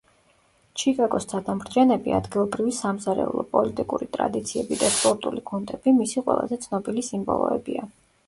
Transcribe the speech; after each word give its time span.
ჩიკაგოს 0.83 1.27
ცათამბჯენები, 1.33 2.13
ადგილობრივი 2.19 2.71
სამზარეულო, 2.77 3.45
პოლიტიკური 3.53 4.09
ტრადიციები 4.17 4.79
და 4.85 4.89
სპორტული 4.95 5.45
გუნდები 5.51 5.93
მისი 5.99 6.25
ყველაზე 6.31 6.59
ცნობილი 6.67 7.05
სიმბოლოებია. 7.11 7.87